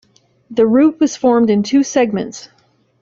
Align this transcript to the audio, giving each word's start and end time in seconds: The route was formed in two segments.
The 0.49 0.65
route 0.65 0.99
was 0.99 1.15
formed 1.15 1.51
in 1.51 1.61
two 1.61 1.83
segments. 1.83 2.49